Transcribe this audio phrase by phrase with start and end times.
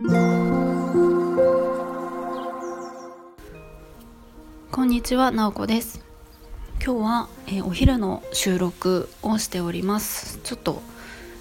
[0.00, 0.04] こ
[4.84, 6.06] んにちは、なおこです。
[6.80, 10.38] 今日は、えー、お昼の収録をしております。
[10.44, 10.82] ちょっと、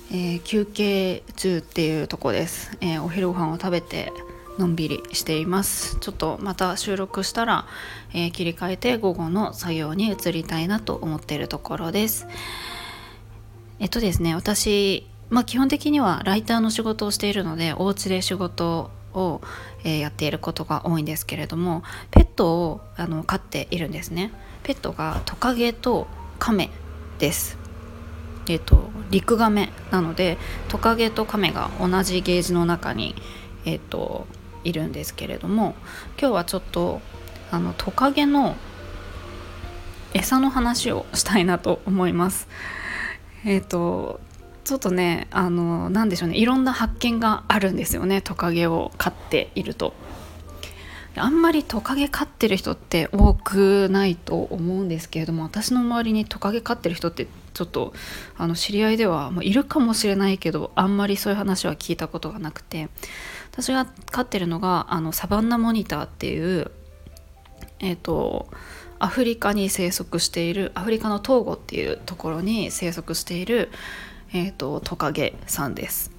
[0.10, 4.12] えー、休憩中っていうとこです、えー、お昼ご飯を食べて
[4.58, 6.00] のんびりしています。
[6.00, 7.68] ちょっとまた収録したら、
[8.16, 12.26] え切り替えて午後の作業に移りたいなと思っているところです。
[13.78, 19.42] えっとですね私まあ、基本的にはライターの仕事をしているのでお家で仕事を、
[19.84, 24.32] やっていることが多いんですけれどもペットをあの飼っているんですね。
[24.64, 26.08] ペットがトカゲと
[26.40, 26.70] カメ
[27.18, 27.58] です。
[28.50, 30.38] えっ、ー、と陸ガメなので
[30.68, 33.16] トカゲとカメが同じゲージの中に
[33.66, 34.28] えっ、と
[34.66, 35.76] いるんですけれども
[36.20, 37.00] 今日はちょっと
[37.50, 38.56] あのトカゲの
[40.14, 42.50] 餌の話をしたいなと思います。
[43.46, 44.20] えっ、と
[44.68, 49.94] ちょっとねあの何でしょうねいろんな発見があるんですよねトカゲを飼っていると。
[51.16, 57.94] あんまりトカゲ飼ってる人って多くないと思うんですけれども私の周りにトカゲ飼ってる人ってちょっと
[58.38, 62.90] あの知り合いでは、まいるかもしれないけどあんまりそういう話は聞いたことがなくて
[63.52, 66.70] 私が飼ってるのがあのサバンナモニターっていう
[67.80, 68.48] えっ、ー、と
[69.00, 73.72] アフリカに生息しているアフリカのトーゴっていうところに生息している
[74.34, 76.12] えーと、トカゲさんです。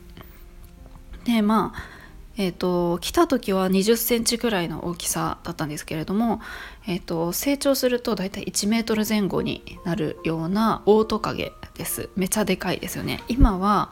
[1.25, 1.99] でまあ
[2.41, 6.41] えーと、来た時は2 0センチくらいの大きさだったんですけれども、
[6.87, 13.91] えーと、成長すると大体1メートル前後になるようなオオトカゲですめちゃでかいですよね今は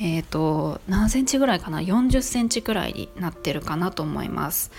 [0.00, 4.70] えー、と何センチぐらいかな？40センチくらいになってるかなと思います。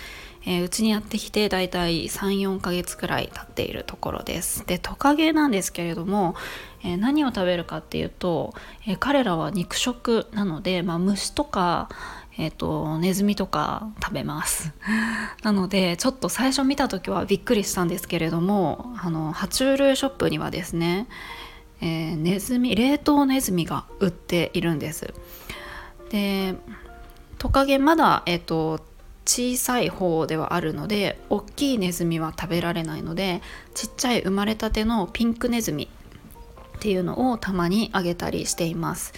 [0.45, 4.65] えー、うちにやってきてだいたい34ヶ月くらい経っているところです。
[4.65, 6.35] でトカゲなんですけれども、
[6.83, 8.53] えー、何を食べるかっていうと、
[8.85, 11.89] えー、彼らは肉食なので、まあ、虫とか
[12.37, 14.73] えーと、ネズミとか食べます。
[15.43, 21.07] なのでちょっと最初見た時はびっくりしたんですけれどもあの爬虫類ショップにはですね、
[21.81, 25.13] えー、ネズミ冷凍ネズミが売っているんです。
[26.09, 26.55] で
[27.37, 28.79] トカゲまだ、えーと
[29.25, 33.41] 小さい方ではあるので大きいネズミは食べられないので
[33.73, 35.89] ちっちゃい生まれたてのピンクネズミ
[36.77, 39.13] っていうのをたまにあげたりしています。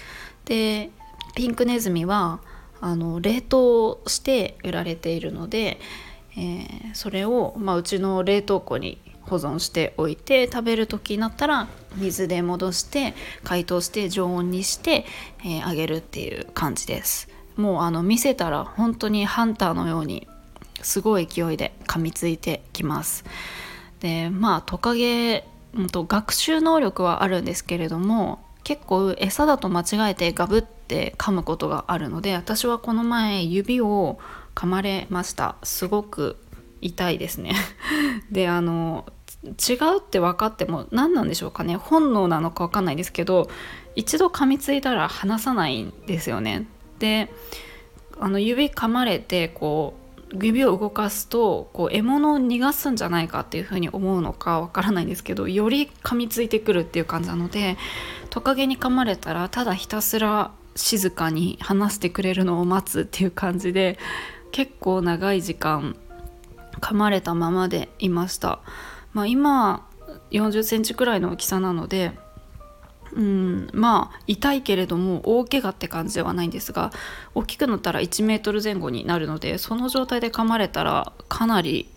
[0.45, 0.89] で
[1.35, 2.39] ピンクネズミは
[2.79, 5.79] あの冷凍して売られているので、
[6.37, 15.05] えー、それを、まあ、うちの冷凍庫に保存しておいて食べる時になったら水で戻して解凍して常温にして、
[15.39, 17.29] えー、あげるっていう感じです。
[17.55, 20.27] もうあの見せたら本当にハンターのように
[20.81, 23.25] すごい勢いで噛みついてきます。
[23.99, 34.19] でまあトカゲ、うんと、学習能力はあるんですけれども結構餌だと間違えてガブって噛むことがあるので私はこの前指を
[34.55, 35.55] 噛まれました。
[35.63, 36.37] すごく
[36.81, 37.55] 痛いですね。
[38.31, 39.05] であの
[39.47, 43.49] 違うって分かっても何なんでしょうかね本能なのか分かんないですけど
[43.95, 46.67] 一度噛みついたら離さないんですよね
[46.99, 47.29] で
[48.19, 57.77] あの指噛まれてこう指を動かすとこう獲物を逃がすんじゃないかっていうふうに思うのかわからないんですけどより噛みついてくるっていう感じなので
[58.29, 63.97] トカゲに噛まれたらただひたすら静かに話してくれるのを待つっていう感じで
[64.51, 65.95] 結構長い時間
[66.79, 68.59] 噛まれたままでいました。
[69.17, 69.89] まあ、今
[70.29, 72.11] 40センチくらいの大きさなので
[73.13, 76.91] うん、まあ痛いけれども大怪我って感じではないんですが
[77.33, 81.89] 大きくなったら1メートル前後になるのでその状態で噛まれたらかなり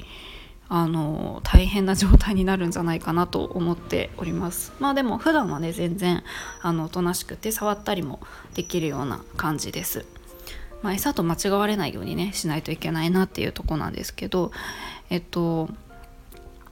[0.71, 4.73] あの大変な状態になるんじゃないかなと思っております。
[4.79, 6.25] まあでも普段はね全然
[6.63, 8.21] あのおとなしくて触ったりも
[8.55, 10.07] できるような感じです。
[10.81, 14.53] まあ、餌と間違われないようにねしないといけないなっていうとこなんですけど
[15.11, 15.69] えっと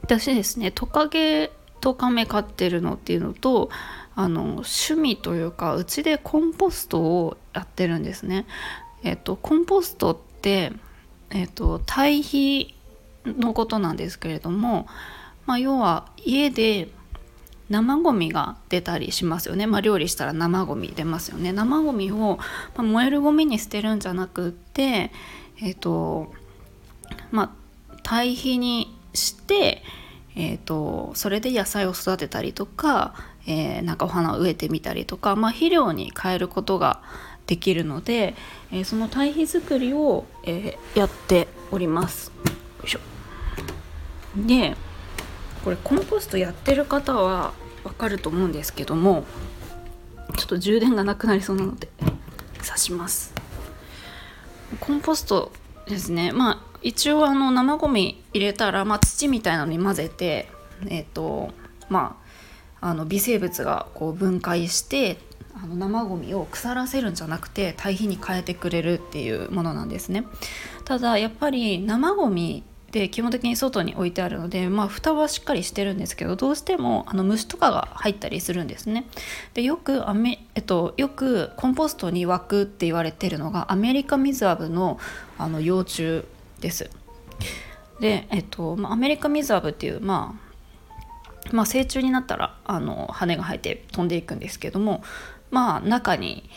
[0.09, 1.51] 私ですねトカゲ
[1.83, 3.69] とカメ飼ってるのっていうのと
[4.15, 8.47] あの趣味というかうちでコンポストをやってるんですね。
[9.05, 10.73] えっと、コンポストって、
[11.31, 12.75] えっと、堆肥
[13.27, 14.89] のことなんですけれども、
[15.45, 16.89] まあ、要は家で
[17.69, 22.39] 生ゴミが出たりしますよね、まあ、料理したら生ゴミ出ますよね生ゴミを、ま
[22.79, 25.13] あ、燃えるゴミに捨てるんじゃなくって
[25.61, 26.33] えっ、と
[27.31, 27.55] ま
[27.91, 29.83] あ堆肥にして
[30.41, 33.13] えーと、それで野菜を育てたりとか、
[33.49, 37.03] えー、なんかお花を植えてみたりとか、まあ、肥料に変えることが
[37.49, 38.37] できるので、
[38.71, 42.31] えー、その堆肥作りを、えー、やっております。
[42.47, 43.01] よいしょ
[44.37, 44.77] で
[45.65, 49.25] これコンポストやってる方はわかると思うんですけども
[50.37, 51.89] ちょっと充電がなくなりそうなので
[52.65, 53.35] 刺します。
[54.79, 55.51] コンポスト
[55.87, 60.49] ですねまあ一応あの生ゴミ入れたら、まあ、土みたいなのに混ぜて
[60.87, 61.51] え、ー、と
[61.89, 62.19] ま
[62.81, 65.19] ああの微生物がこう分解して
[65.55, 70.25] あの生ゴミを腐らせるんじゃなくて堆肥に変えてくれるっていうものなんですね
[70.85, 79.07] ただやっぱり生ゴミで基本的に外に置いてあるので、まあ、蓋はしっかりしてるんですけどどうしてもあの虫とかが入ったりするんですね。
[79.53, 84.99] でよくアメ、えっと、よくコンポストに湧くって言われてるのがアメリカミズアブの
[85.37, 86.25] あの幼虫
[86.61, 86.91] です。
[88.01, 90.49] で、えっとまあ、アメリカミズアブっていう、まあ
[91.53, 95.03] まあ、成虫になったらあの羽が生えて飛んでいくんですけども
[95.51, 96.49] まあ中に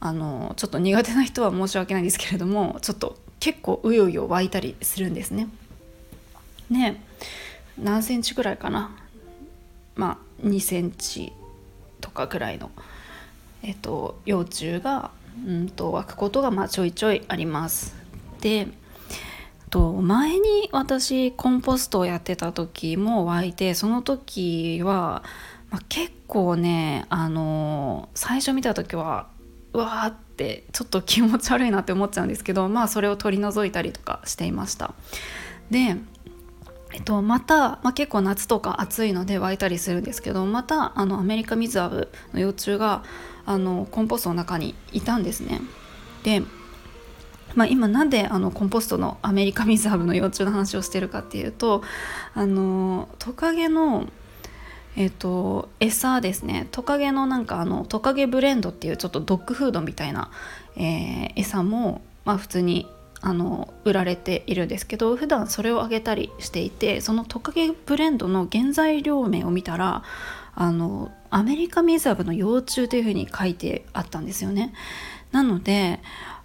[0.00, 5.48] あのちょっと苦手な人は申し訳ないんですけれどもちょっと結構うようよ湧いたりするんですね。
[6.70, 7.02] ね
[7.78, 8.90] 何センチぐらいかな
[9.94, 11.32] まあ2センチ
[12.00, 12.70] とかぐらいの、
[13.62, 15.10] えっと、幼虫が
[15.46, 17.94] うんと湧くことがまあちょいちょいあります。
[18.40, 18.68] で
[19.70, 25.22] と前に私コンポストをやってた時も湧いてその時は、
[25.70, 29.28] まあ、結構ねあの最初見た時は
[29.72, 34.94] うわーってちょっと気持ち悪いなって思っちゃうんですけどまあそれを取り除いたりとかしていました。
[35.70, 35.96] で
[36.92, 43.04] えっと、また、まあ、結構夏とか暑いので湧いたりするんですけどまたあのアメリカミズアブの幼虫が
[43.46, 45.60] あのコンポストの中にいたんですね。
[46.24, 46.42] で、
[47.54, 51.82] まあ、今なんであのコンポストのアメリカミズアブの幼虫の話をしてるかっていうと
[52.34, 54.08] あのトカゲの
[54.96, 60.30] えっと、餌ですねトカゲのなんかあのトカゲブレンドっていうちょっとドッグフードみたいな、
[60.76, 62.88] えー、餌も、まあ、普通に
[63.22, 70.02] あの売られているんですけど普段それをあげたりしていてそのトカゲブレンドの原材料名を見たら
[70.54, 74.74] あのアメリカミズアブの幼虫というふうに書いてあったんですよね。
[75.32, 76.00] なので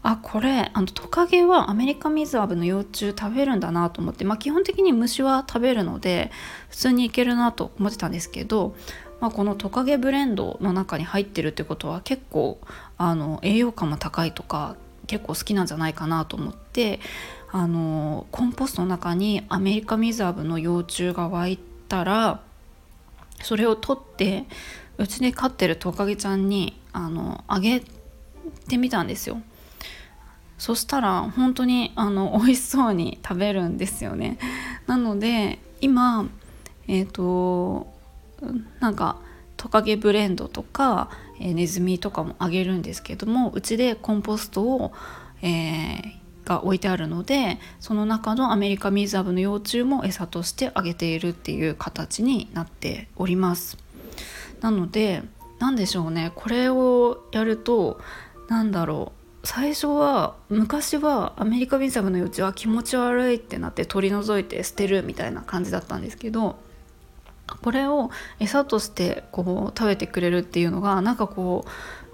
[0.08, 6.30] あこれあのトカゲはアメリカミズアブの幼虫食べるんだなと思って、まあ、基本的に虫は食べるので
[6.70, 8.76] 普通にいけるなと思ってたんですけど、
[9.20, 12.60] まあ、このトカゲブレンドの中に入ってるってことは結構
[13.00, 14.76] あの栄養価も高いとか
[15.08, 17.00] 結構好きなんじゃないかなと思って
[17.52, 21.58] あのコンポストの中にアメリカミズアブの幼虫が湧い
[21.88, 22.42] たら
[23.42, 24.46] それを取って
[25.00, 27.82] うちで飼ってるトカゲちゃんにあのあげ
[28.68, 29.42] てみたんですよ。
[30.58, 34.38] そしたら本当にあの美味しそうに食べるんですよね。
[34.88, 36.28] なので今
[36.88, 37.94] えっ、ー、と
[38.80, 39.18] なんか
[39.58, 41.10] トカゲブレンドとか、
[41.40, 44.92] え、ネズミとかもあげるんですけどもうちでコンポストを、
[45.42, 53.78] えー、が置いてあるのでその中のアメリカミズアブの幼虫も餌としてあげているっていう形になっております。
[54.62, 55.24] なので
[55.60, 56.32] 何でしょうね。
[56.36, 58.00] これをやると
[58.50, 59.25] 何だろう。
[59.46, 66.58] 最初は昔はアメリカミズアブの幼虫は気持ち悪いってなって取り除いて捨てるみたいな感じだったんですけど
[67.62, 68.10] これを
[68.40, 71.70] 餌としてこう食べてくれるっていうのがなんかこう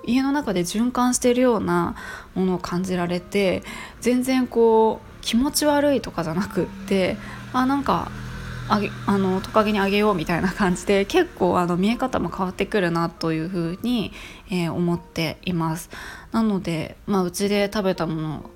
[0.05, 1.95] 家の中で循環してるような
[2.35, 3.63] ものを感じられて
[4.01, 7.15] 全然こう気持ち悪いとかじゃなくって
[7.53, 8.11] あなんか
[8.71, 14.13] あげあのトカゲにあげようみたいな感じで 結構あの見え方も変わってくるなというふうに、
[14.49, 15.89] えー、思っています。
[16.31, 18.49] なので、まあ、うちで食べたもの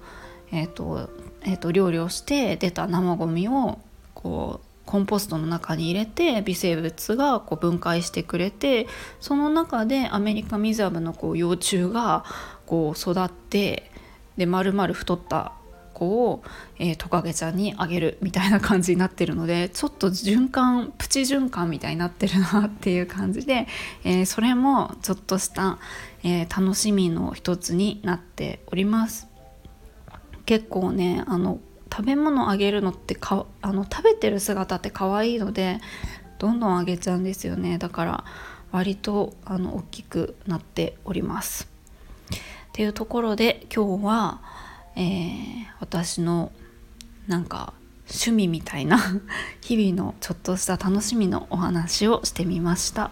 [0.51, 1.09] えーと
[1.41, 3.79] えーと料理をして出た生ゴミを
[4.13, 8.87] こうコンポストの中に入れて微生物がこう分解してくれて
[9.19, 12.23] その中でアメリカミズアブのこう幼虫が
[12.65, 13.91] こう育って
[14.37, 15.53] で丸々太った
[15.95, 16.43] 子を、
[16.77, 23.67] えー、トカゲちゃんにあげるみたいな感じになってるのでちょっと循環プチ循環みたいになってるなっていう感じで、
[24.03, 25.79] えー、それもちょっとした、
[26.23, 29.27] えー、楽しみの一つになっております。
[30.45, 31.59] 結構ねあの
[31.91, 35.79] 食べ物あげるのってかあの食べてる姿って可愛いので
[36.37, 38.25] どんどんあげちゃうんですよねだから
[38.71, 41.75] 割とあの大きくなっております。
[42.75, 44.41] っていうところで今日は、
[44.95, 46.51] えー、私の
[47.27, 47.73] なんか
[48.07, 48.99] 趣味みたいな
[49.61, 53.11] 日々のちょっとした楽しみのお話をしてみました。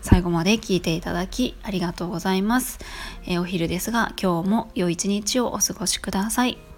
[0.00, 2.78] 最後まで聞いていただきありがとうございます。
[3.24, 6.71] えー、お昼ですが今日も良い一日をお過ごしください。